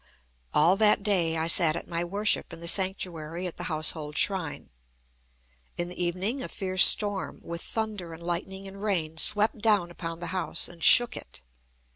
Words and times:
All 0.51 0.77
that 0.77 1.03
day 1.03 1.37
I 1.37 1.45
sat 1.45 1.75
at 1.75 1.87
my 1.87 2.03
worship 2.03 2.51
in 2.51 2.59
the 2.59 2.67
sanctuary 2.67 3.45
at 3.45 3.57
the 3.57 3.65
household 3.65 4.17
shrine. 4.17 4.71
In 5.77 5.89
the 5.89 6.03
evening 6.03 6.41
a 6.41 6.47
fierce 6.49 6.83
storm, 6.83 7.39
with 7.43 7.61
thunder 7.61 8.11
and 8.11 8.23
lightning 8.23 8.67
and 8.67 8.81
rain, 8.81 9.19
swept 9.19 9.59
down 9.59 9.91
upon 9.91 10.19
the 10.19 10.27
house 10.33 10.67
and 10.67 10.83
shook 10.83 11.15
it. 11.15 11.43